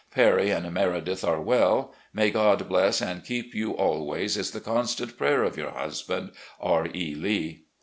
Perry 0.09 0.49
and 0.49 0.73
Meredith 0.73 1.23
are 1.23 1.39
well. 1.39 1.93
May 2.11 2.31
God 2.31 2.67
bless 2.67 3.03
and 3.03 3.23
keep 3.23 3.53
you 3.53 3.73
always 3.77 4.35
is 4.35 4.49
the 4.49 4.59
constant 4.59 5.15
prayer 5.15 5.43
of 5.43 5.57
your 5.57 5.69
husband, 5.73 6.31
"R. 6.59 6.87
E. 6.91 7.13
Lee." 7.13 7.65